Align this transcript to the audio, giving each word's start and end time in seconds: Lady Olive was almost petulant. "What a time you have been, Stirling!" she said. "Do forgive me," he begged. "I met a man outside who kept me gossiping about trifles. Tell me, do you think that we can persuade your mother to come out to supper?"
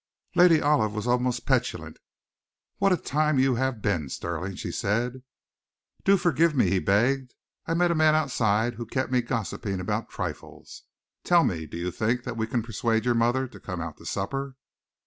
Lady 0.33 0.59
Olive 0.59 0.95
was 0.95 1.05
almost 1.05 1.45
petulant. 1.45 1.99
"What 2.79 2.91
a 2.91 2.97
time 2.97 3.37
you 3.37 3.53
have 3.53 3.83
been, 3.83 4.09
Stirling!" 4.09 4.55
she 4.55 4.71
said. 4.71 5.21
"Do 6.03 6.17
forgive 6.17 6.55
me," 6.55 6.71
he 6.71 6.79
begged. 6.79 7.35
"I 7.67 7.75
met 7.75 7.91
a 7.91 7.93
man 7.93 8.15
outside 8.15 8.73
who 8.73 8.87
kept 8.87 9.11
me 9.11 9.21
gossiping 9.21 9.79
about 9.79 10.09
trifles. 10.09 10.85
Tell 11.23 11.43
me, 11.43 11.67
do 11.67 11.77
you 11.77 11.91
think 11.91 12.23
that 12.23 12.35
we 12.35 12.47
can 12.47 12.63
persuade 12.63 13.05
your 13.05 13.13
mother 13.13 13.47
to 13.49 13.59
come 13.59 13.79
out 13.79 13.97
to 13.97 14.05
supper?" 14.07 14.55